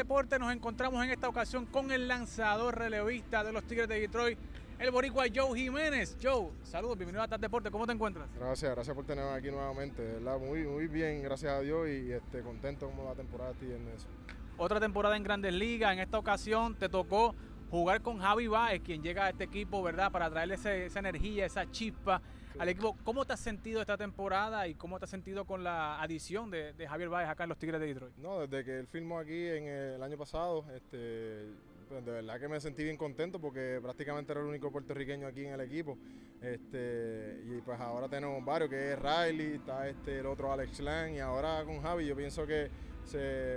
Deportes 0.00 0.40
nos 0.40 0.50
encontramos 0.50 1.04
en 1.04 1.10
esta 1.10 1.28
ocasión 1.28 1.66
con 1.66 1.92
el 1.92 2.08
lanzador 2.08 2.78
relevista 2.78 3.44
de 3.44 3.52
los 3.52 3.62
Tigres 3.64 3.86
de 3.86 4.00
Detroit, 4.00 4.38
el 4.78 4.90
boricua 4.90 5.26
Joe 5.32 5.54
Jiménez. 5.54 6.16
Joe, 6.22 6.52
saludos, 6.62 6.96
bienvenido 6.96 7.22
a 7.22 7.28
TAP 7.28 7.42
Deportes, 7.42 7.70
¿cómo 7.70 7.86
te 7.86 7.92
encuentras? 7.92 8.26
Gracias, 8.34 8.74
gracias 8.74 8.96
por 8.96 9.04
tenerme 9.04 9.32
aquí 9.32 9.50
nuevamente, 9.50 10.00
¿verdad? 10.02 10.38
Muy, 10.38 10.64
muy 10.64 10.86
bien, 10.86 11.22
gracias 11.22 11.52
a 11.52 11.60
Dios 11.60 11.86
y 11.86 12.12
este, 12.12 12.40
contento 12.40 12.86
como 12.86 13.04
la 13.04 13.14
temporada 13.14 13.50
estoy 13.50 13.72
en 13.72 13.88
eso. 13.88 14.08
Otra 14.56 14.80
temporada 14.80 15.18
en 15.18 15.22
Grandes 15.22 15.52
Ligas, 15.52 15.92
en 15.92 15.98
esta 15.98 16.16
ocasión 16.16 16.76
te 16.76 16.88
tocó 16.88 17.34
jugar 17.70 18.00
con 18.00 18.20
Javi 18.20 18.46
Baez, 18.46 18.80
quien 18.80 19.02
llega 19.02 19.26
a 19.26 19.28
este 19.28 19.44
equipo, 19.44 19.82
¿verdad? 19.82 20.10
Para 20.10 20.30
traerle 20.30 20.54
esa 20.54 20.98
energía, 20.98 21.44
esa 21.44 21.70
chispa 21.70 22.22
al 22.58 22.68
equipo. 22.68 22.96
¿Cómo 23.04 23.24
te 23.24 23.32
has 23.32 23.40
sentido 23.40 23.80
esta 23.80 23.96
temporada 23.96 24.66
y 24.68 24.74
cómo 24.74 24.98
te 24.98 25.04
has 25.04 25.10
sentido 25.10 25.44
con 25.44 25.64
la 25.64 26.00
adición 26.00 26.50
de, 26.50 26.74
Javier 26.88 27.08
Baez 27.08 27.28
acá 27.28 27.44
en 27.44 27.48
los 27.50 27.58
Tigres 27.58 27.80
de 27.80 27.86
Detroit? 27.86 28.16
No, 28.16 28.40
desde 28.46 28.64
que 28.64 28.78
él 28.80 28.86
filmó 28.86 29.18
aquí 29.18 29.46
en 29.46 29.64
el 29.68 30.02
año 30.02 30.16
pasado, 30.18 30.64
este, 30.74 31.46
pues 31.88 32.04
de 32.04 32.12
verdad 32.12 32.40
que 32.40 32.48
me 32.48 32.60
sentí 32.60 32.84
bien 32.84 32.96
contento 32.96 33.40
porque 33.40 33.78
prácticamente 33.82 34.32
era 34.32 34.40
el 34.40 34.46
único 34.46 34.70
puertorriqueño 34.70 35.26
aquí 35.26 35.46
en 35.46 35.54
el 35.54 35.60
equipo. 35.60 35.96
Este, 36.40 37.42
y 37.44 37.60
pues 37.60 37.78
ahora 37.80 38.08
tenemos 38.08 38.42
varios, 38.44 38.70
que 38.70 38.92
es 38.92 38.98
Riley, 38.98 39.56
está 39.56 39.88
este, 39.88 40.20
el 40.20 40.26
otro 40.26 40.52
Alex 40.52 40.80
Lang 40.80 41.12
y 41.12 41.20
ahora 41.20 41.64
con 41.64 41.82
Javi 41.82 42.06
yo 42.06 42.16
pienso 42.16 42.46
que 42.46 42.70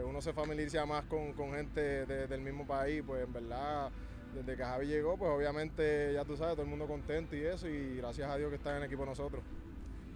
uno 0.05 0.21
se 0.21 0.33
familiariza 0.33 0.85
más 0.85 1.05
con, 1.05 1.33
gente 1.53 2.05
de- 2.05 2.27
del 2.27 2.41
mismo 2.41 2.65
país, 2.65 3.03
pues 3.05 3.23
en 3.23 3.33
verdad 3.33 3.91
desde 4.33 4.55
que 4.57 4.63
Javi 4.63 4.87
llegó, 4.87 5.17
pues 5.17 5.31
obviamente 5.31 6.11
ya 6.13 6.25
tú 6.25 6.35
sabes, 6.35 6.55
todo 6.55 6.63
el 6.63 6.69
mundo 6.69 6.87
contento 6.87 7.35
y 7.35 7.41
eso 7.41 7.67
y 7.67 7.97
gracias 7.97 8.29
a 8.29 8.37
Dios 8.37 8.49
que 8.49 8.55
está 8.55 8.71
en 8.71 8.77
el 8.77 8.83
equipo 8.83 9.03
de 9.03 9.09
nosotros. 9.09 9.43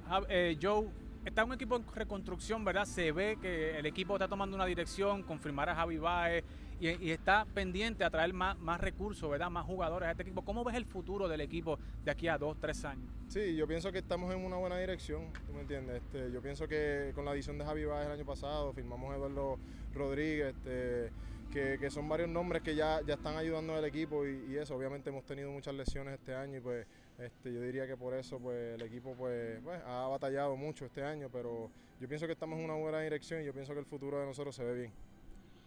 Jav- 0.09 0.25
eh, 0.29 0.57
Joe, 0.61 0.87
está 1.25 1.43
un 1.43 1.53
equipo 1.53 1.75
en 1.75 1.85
reconstrucción, 1.93 2.63
¿verdad? 2.65 2.85
Se 2.85 3.11
ve 3.11 3.37
que 3.41 3.77
el 3.77 3.85
equipo 3.85 4.15
está 4.15 4.27
tomando 4.27 4.55
una 4.55 4.65
dirección, 4.65 5.23
confirmar 5.23 5.69
a 5.69 5.75
Javi 5.75 5.97
Baez 5.97 6.43
y, 6.79 6.89
y 7.05 7.11
está 7.11 7.45
pendiente 7.53 8.03
a 8.03 8.09
traer 8.09 8.33
más, 8.33 8.57
más 8.59 8.79
recursos, 8.79 9.29
¿verdad? 9.29 9.49
Más 9.49 9.65
jugadores 9.65 10.07
a 10.07 10.11
este 10.11 10.23
equipo. 10.23 10.43
¿Cómo 10.43 10.63
ves 10.63 10.75
el 10.75 10.85
futuro 10.85 11.27
del 11.27 11.41
equipo 11.41 11.77
de 12.05 12.11
aquí 12.11 12.27
a 12.27 12.37
dos, 12.37 12.57
tres 12.59 12.85
años? 12.85 13.11
Sí, 13.27 13.55
yo 13.55 13.67
pienso 13.67 13.91
que 13.91 13.97
estamos 13.97 14.33
en 14.33 14.45
una 14.45 14.57
buena 14.57 14.77
dirección, 14.77 15.33
¿tú 15.45 15.53
me 15.53 15.61
entiendes? 15.61 15.97
Este, 15.97 16.31
yo 16.31 16.41
pienso 16.41 16.67
que 16.67 17.11
con 17.13 17.25
la 17.25 17.31
adición 17.31 17.57
de 17.57 17.65
Javi 17.65 17.83
Baez 17.85 18.05
el 18.05 18.13
año 18.13 18.25
pasado, 18.25 18.71
firmamos 18.73 19.11
a 19.11 19.17
Eduardo 19.17 19.57
Rodríguez, 19.93 20.55
este, 20.55 21.11
que, 21.51 21.77
que 21.79 21.89
son 21.89 22.07
varios 22.07 22.29
nombres 22.29 22.61
que 22.61 22.75
ya, 22.75 23.01
ya 23.05 23.15
están 23.15 23.37
ayudando 23.37 23.75
al 23.75 23.85
equipo 23.85 24.25
y, 24.25 24.45
y 24.49 24.57
eso, 24.57 24.75
obviamente 24.75 25.09
hemos 25.09 25.25
tenido 25.25 25.51
muchas 25.51 25.73
lesiones 25.73 26.13
este 26.15 26.35
año 26.35 26.57
y 26.57 26.61
pues 26.61 26.87
este, 27.17 27.51
yo 27.51 27.61
diría 27.61 27.87
que 27.87 27.97
por 27.97 28.13
eso 28.13 28.39
pues 28.39 28.75
el 28.75 28.81
equipo 28.81 29.15
pues, 29.15 29.59
pues, 29.63 29.81
ha 29.85 30.07
batallado 30.07 30.55
mucho 30.55 30.85
este 30.85 31.03
año, 31.03 31.29
pero 31.31 31.71
yo 31.99 32.07
pienso 32.07 32.27
que 32.27 32.33
estamos 32.33 32.59
en 32.59 32.65
una 32.65 32.75
buena 32.75 32.99
dirección 33.01 33.41
y 33.41 33.45
yo 33.45 33.53
pienso 33.53 33.73
que 33.73 33.79
el 33.79 33.85
futuro 33.85 34.19
de 34.19 34.25
nosotros 34.25 34.55
se 34.55 34.63
ve 34.63 34.73
bien. 34.73 34.93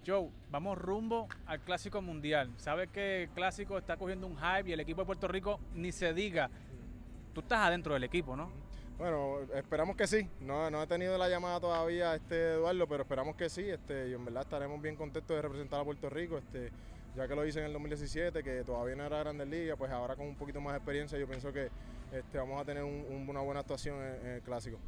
Joe, 0.07 0.31
vamos 0.51 0.79
rumbo 0.79 1.29
al 1.45 1.61
Clásico 1.61 2.01
Mundial. 2.01 2.51
Sabes 2.57 2.89
que 2.89 3.25
el 3.25 3.29
Clásico 3.31 3.77
está 3.77 3.97
cogiendo 3.97 4.27
un 4.27 4.37
hype 4.37 4.71
y 4.71 4.73
el 4.73 4.81
equipo 4.81 5.03
de 5.03 5.07
Puerto 5.07 5.29
Rico 5.29 5.61
ni 5.75 5.93
se 5.93 6.15
diga. 6.15 6.51
Tú 7.35 7.41
estás 7.41 7.59
adentro 7.61 7.95
del 7.95 8.05
equipo, 8.05 8.35
¿no? 8.35 8.51
Bueno, 9.01 9.39
esperamos 9.55 9.97
que 9.97 10.07
sí. 10.07 10.29
No, 10.41 10.71
no 10.71 10.83
he 10.83 10.87
tenido 10.87 11.17
la 11.17 11.27
llamada 11.27 11.59
todavía 11.59 12.15
este 12.15 12.53
Eduardo, 12.53 12.87
pero 12.87 13.03
esperamos 13.05 13.35
que 13.35 13.49
sí. 13.49 13.63
Este, 13.67 14.11
y 14.11 14.13
en 14.13 14.23
verdad 14.27 14.43
estaremos 14.43 14.81
bien 14.83 14.95
contentos 14.95 15.35
de 15.35 15.41
representar 15.41 15.81
a 15.81 15.85
Puerto 15.85 16.11
Rico. 16.11 16.37
Este, 16.37 16.71
ya 17.17 17.27
que 17.27 17.35
lo 17.35 17.47
hice 17.47 17.61
en 17.61 17.65
el 17.67 17.73
2017, 17.73 18.43
que 18.43 18.63
todavía 18.63 18.95
no 18.97 19.05
era 19.07 19.21
Grandes 19.21 19.49
Ligas, 19.49 19.79
pues 19.79 19.91
ahora 19.91 20.17
con 20.17 20.27
un 20.27 20.37
poquito 20.37 20.61
más 20.61 20.75
de 20.75 20.79
experiencia, 20.81 21.19
yo 21.19 21.27
pienso 21.27 21.51
que 21.51 21.71
este, 22.13 22.37
vamos 22.37 22.61
a 22.61 22.65
tener 22.67 22.85
un- 22.85 23.07
un- 23.09 23.27
una 23.29 23.41
buena 23.41 23.61
actuación 23.61 23.97
en, 23.97 24.27
en 24.27 24.33
el 24.35 24.43
clásico. 24.43 24.79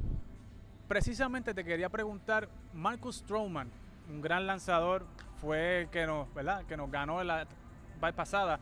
Precisamente 0.88 1.54
te 1.54 1.64
quería 1.64 1.88
preguntar, 1.88 2.50
Marcus 2.74 3.16
Stroman, 3.16 3.70
un 4.10 4.20
gran 4.20 4.46
lanzador, 4.46 5.06
fue 5.40 5.80
el 5.80 5.88
que 5.88 6.06
nos, 6.06 6.32
¿verdad? 6.34 6.66
Que 6.66 6.76
nos 6.76 6.90
ganó 6.90 7.18
en 7.22 7.28
la 7.28 7.46
pasada. 8.14 8.60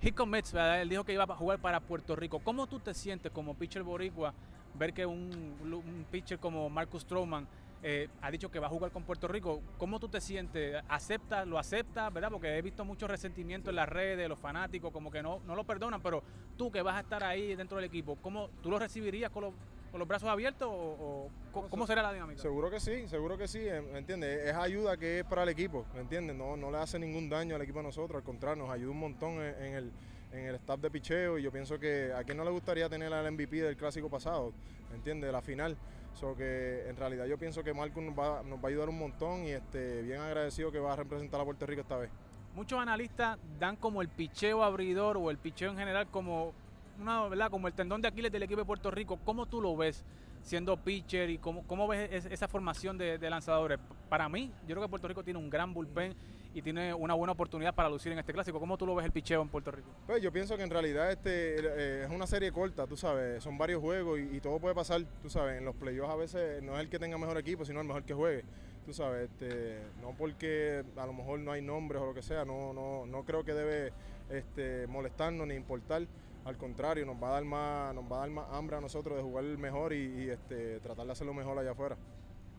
He 0.00 0.12
commits, 0.12 0.52
¿verdad? 0.52 0.80
Él 0.80 0.88
dijo 0.88 1.02
que 1.02 1.12
iba 1.12 1.24
a 1.24 1.34
jugar 1.34 1.58
para 1.58 1.80
Puerto 1.80 2.14
Rico. 2.14 2.38
¿Cómo 2.38 2.68
tú 2.68 2.78
te 2.78 2.94
sientes 2.94 3.32
como 3.32 3.54
pitcher 3.54 3.82
boricua 3.82 4.32
ver 4.74 4.92
que 4.92 5.04
un, 5.04 6.06
pitcher 6.10 6.38
como 6.38 6.70
Marcus 6.70 7.02
Stroman 7.02 7.48
eh, 7.82 8.08
ha 8.22 8.30
dicho 8.30 8.48
que 8.50 8.60
va 8.60 8.68
a 8.68 8.70
jugar 8.70 8.92
con 8.92 9.02
Puerto 9.02 9.26
Rico? 9.26 9.60
¿Cómo 9.76 9.98
tú 9.98 10.08
te 10.08 10.20
sientes? 10.20 10.80
¿Aceptas? 10.88 11.48
¿Lo 11.48 11.58
aceptas? 11.58 12.12
¿Verdad? 12.12 12.30
Porque 12.30 12.56
he 12.56 12.62
visto 12.62 12.84
mucho 12.84 13.08
resentimiento 13.08 13.70
en 13.70 13.76
las 13.76 13.88
redes, 13.88 14.28
los 14.28 14.38
fanáticos, 14.38 14.92
como 14.92 15.10
que 15.10 15.20
no, 15.20 15.40
no 15.46 15.56
lo 15.56 15.64
perdonan, 15.64 16.00
pero 16.00 16.22
tú 16.56 16.70
que 16.70 16.80
vas 16.80 16.96
a 16.96 17.00
estar 17.00 17.24
ahí 17.24 17.56
dentro 17.56 17.78
del 17.78 17.86
equipo, 17.86 18.16
¿cómo 18.22 18.50
tú 18.62 18.70
lo 18.70 18.78
recibirías 18.78 19.32
con 19.32 19.44
los, 19.44 19.54
con 19.98 20.00
los 20.00 20.08
brazos 20.08 20.28
abiertos 20.28 20.68
o, 20.70 21.28
o 21.52 21.68
cómo 21.68 21.86
se- 21.86 21.92
será 21.92 22.02
la 22.02 22.12
dinámica? 22.12 22.40
Seguro 22.40 22.70
que 22.70 22.78
sí, 22.78 23.08
seguro 23.08 23.36
que 23.36 23.48
sí, 23.48 23.58
¿me 23.92 23.98
entiendes? 23.98 24.46
Es 24.48 24.54
ayuda 24.54 24.96
que 24.96 25.20
es 25.20 25.24
para 25.24 25.42
el 25.42 25.48
equipo, 25.48 25.84
¿me 25.94 26.00
entiendes? 26.00 26.36
No, 26.36 26.56
no 26.56 26.70
le 26.70 26.78
hace 26.78 26.98
ningún 27.00 27.28
daño 27.28 27.56
al 27.56 27.62
equipo 27.62 27.80
a 27.80 27.82
nosotros, 27.82 28.16
al 28.16 28.22
contrario, 28.24 28.62
nos 28.62 28.72
ayuda 28.72 28.92
un 28.92 29.00
montón 29.00 29.32
en, 29.42 29.54
en 29.64 29.74
el, 29.74 29.92
en 30.32 30.44
el 30.46 30.54
staff 30.54 30.78
de 30.80 30.90
picheo 30.90 31.36
y 31.38 31.42
yo 31.42 31.50
pienso 31.50 31.78
que 31.80 32.12
a 32.12 32.22
quien 32.22 32.36
no 32.36 32.44
le 32.44 32.50
gustaría 32.50 32.88
tener 32.88 33.12
al 33.12 33.30
MVP 33.32 33.56
del 33.56 33.76
clásico 33.76 34.08
pasado, 34.08 34.52
¿me 34.90 34.96
entiendes? 34.96 35.26
De 35.28 35.32
la 35.32 35.42
final. 35.42 35.76
So 36.14 36.34
que 36.36 36.88
en 36.88 36.96
realidad 36.96 37.26
yo 37.26 37.38
pienso 37.38 37.62
que 37.64 37.72
Marco 37.74 38.00
nos 38.00 38.16
va, 38.18 38.42
nos 38.42 38.58
va 38.58 38.64
a 38.64 38.68
ayudar 38.68 38.88
un 38.88 38.98
montón 38.98 39.44
y 39.44 39.50
este, 39.50 40.02
bien 40.02 40.20
agradecido 40.20 40.70
que 40.72 40.78
va 40.80 40.92
a 40.92 40.96
representar 40.96 41.40
a 41.40 41.44
Puerto 41.44 41.64
Rico 41.66 41.80
esta 41.82 41.96
vez. 41.96 42.10
Muchos 42.54 42.78
analistas 42.80 43.38
dan 43.58 43.76
como 43.76 44.00
el 44.02 44.08
picheo 44.08 44.64
abridor 44.64 45.16
o 45.16 45.30
el 45.30 45.38
picheo 45.38 45.70
en 45.70 45.76
general 45.78 46.08
como 46.08 46.52
una, 47.00 47.26
¿verdad? 47.28 47.50
como 47.50 47.68
el 47.68 47.74
tendón 47.74 48.00
de 48.02 48.08
Aquiles 48.08 48.32
del 48.32 48.42
equipo 48.42 48.60
de 48.60 48.66
Puerto 48.66 48.90
Rico. 48.90 49.18
¿Cómo 49.24 49.46
tú 49.46 49.60
lo 49.60 49.76
ves 49.76 50.04
siendo 50.42 50.76
pitcher 50.76 51.30
y 51.30 51.38
cómo, 51.38 51.64
cómo 51.66 51.86
ves 51.88 52.08
es- 52.12 52.26
esa 52.26 52.48
formación 52.48 52.98
de, 52.98 53.18
de 53.18 53.30
lanzadores? 53.30 53.78
Para 54.08 54.28
mí, 54.28 54.50
yo 54.66 54.74
creo 54.74 54.82
que 54.82 54.88
Puerto 54.88 55.08
Rico 55.08 55.22
tiene 55.24 55.38
un 55.38 55.50
gran 55.50 55.72
bullpen 55.74 56.14
y 56.54 56.62
tiene 56.62 56.94
una 56.94 57.14
buena 57.14 57.32
oportunidad 57.32 57.74
para 57.74 57.88
lucir 57.90 58.10
en 58.12 58.18
este 58.18 58.32
clásico. 58.32 58.58
¿Cómo 58.58 58.76
tú 58.78 58.86
lo 58.86 58.94
ves 58.94 59.04
el 59.04 59.12
picheo 59.12 59.42
en 59.42 59.48
Puerto 59.48 59.70
Rico? 59.70 59.88
Pues 60.06 60.22
yo 60.22 60.32
pienso 60.32 60.56
que 60.56 60.62
en 60.62 60.70
realidad 60.70 61.10
este 61.12 61.56
eh, 61.58 62.04
es 62.04 62.10
una 62.10 62.26
serie 62.26 62.50
corta, 62.50 62.86
tú 62.86 62.96
sabes, 62.96 63.42
son 63.42 63.58
varios 63.58 63.80
juegos 63.80 64.18
y, 64.18 64.36
y 64.36 64.40
todo 64.40 64.58
puede 64.58 64.74
pasar, 64.74 65.02
tú 65.22 65.28
sabes, 65.30 65.58
en 65.58 65.64
los 65.64 65.76
playoffs 65.76 66.10
a 66.12 66.16
veces 66.16 66.62
no 66.62 66.74
es 66.74 66.80
el 66.80 66.88
que 66.88 66.98
tenga 66.98 67.18
mejor 67.18 67.36
equipo, 67.38 67.64
sino 67.64 67.80
el 67.80 67.86
mejor 67.86 68.02
que 68.04 68.14
juegue, 68.14 68.44
tú 68.86 68.94
sabes, 68.94 69.30
este, 69.30 69.78
no 70.00 70.14
porque 70.16 70.82
a 70.96 71.06
lo 71.06 71.12
mejor 71.12 71.38
no 71.40 71.52
hay 71.52 71.60
nombres 71.62 72.00
o 72.00 72.06
lo 72.06 72.14
que 72.14 72.22
sea, 72.22 72.44
no, 72.46 72.72
no, 72.72 73.04
no 73.06 73.24
creo 73.24 73.44
que 73.44 73.52
debe 73.52 73.92
este, 74.30 74.86
molestarnos 74.88 75.46
ni 75.46 75.54
importar, 75.54 76.02
al 76.48 76.56
contrario, 76.56 77.04
nos 77.04 77.22
va 77.22 77.28
a 77.28 77.32
dar 77.32 77.44
más, 77.44 77.94
nos 77.94 78.10
va 78.10 78.16
a 78.16 78.20
dar 78.20 78.30
más 78.30 78.46
hambre 78.52 78.76
a 78.76 78.80
nosotros 78.80 79.16
de 79.16 79.22
jugar 79.22 79.44
mejor 79.44 79.92
y, 79.92 80.24
y, 80.24 80.30
este, 80.30 80.80
tratar 80.80 81.04
de 81.06 81.12
hacerlo 81.12 81.34
mejor 81.34 81.58
allá 81.58 81.72
afuera. 81.72 81.96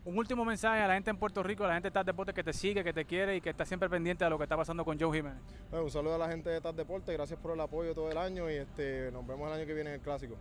Un 0.04 0.16
último 0.16 0.44
mensaje 0.44 0.80
a 0.80 0.88
la 0.88 0.94
gente 0.94 1.10
en 1.10 1.18
Puerto 1.18 1.42
Rico, 1.42 1.64
a 1.64 1.68
la 1.68 1.74
gente 1.74 1.88
de 1.88 1.92
TAP 1.92 2.06
Deportes 2.06 2.34
que 2.34 2.44
te 2.44 2.52
sigue, 2.52 2.82
que 2.82 2.92
te 2.92 3.04
quiere 3.04 3.36
y 3.36 3.40
que 3.40 3.50
está 3.50 3.66
siempre 3.66 3.90
pendiente 3.90 4.24
de 4.24 4.30
lo 4.30 4.38
que 4.38 4.44
está 4.44 4.56
pasando 4.56 4.84
con 4.84 4.98
Joe 4.98 5.14
Jiménez. 5.14 5.42
Bueno, 5.70 5.84
un 5.84 5.90
saludo 5.90 6.14
a 6.14 6.18
la 6.18 6.28
gente 6.28 6.48
de 6.48 6.60
TAS 6.60 6.74
Deportes, 6.74 7.14
gracias 7.14 7.38
por 7.38 7.52
el 7.52 7.60
apoyo 7.60 7.94
todo 7.94 8.10
el 8.10 8.16
año 8.16 8.48
y 8.48 8.54
este, 8.54 9.10
nos 9.12 9.26
vemos 9.26 9.48
el 9.48 9.58
año 9.58 9.66
que 9.66 9.74
viene 9.74 9.90
en 9.90 9.96
el 9.96 10.00
Clásico. 10.00 10.36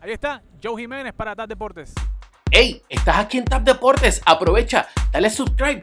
Ahí 0.00 0.12
está, 0.12 0.42
Joe 0.62 0.80
Jiménez 0.80 1.12
para 1.12 1.34
TAP 1.34 1.48
Deportes. 1.48 1.92
Hey, 2.50 2.80
estás 2.88 3.18
aquí 3.18 3.38
en 3.38 3.44
Tap 3.44 3.64
Deportes, 3.64 4.22
aprovecha, 4.24 4.86
dale 5.10 5.28
subscribe, 5.28 5.82